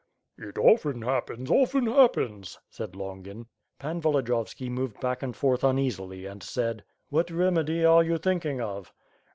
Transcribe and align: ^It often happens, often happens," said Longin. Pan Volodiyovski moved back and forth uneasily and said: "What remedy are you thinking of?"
^It 0.39 0.57
often 0.57 1.03
happens, 1.03 1.51
often 1.51 1.85
happens," 1.85 2.57
said 2.71 2.95
Longin. 2.95 3.45
Pan 3.77 4.01
Volodiyovski 4.01 4.67
moved 4.67 4.99
back 4.99 5.21
and 5.21 5.35
forth 5.35 5.63
uneasily 5.63 6.25
and 6.25 6.41
said: 6.41 6.83
"What 7.09 7.29
remedy 7.29 7.85
are 7.85 8.01
you 8.03 8.17
thinking 8.17 8.59
of?" 8.61 8.91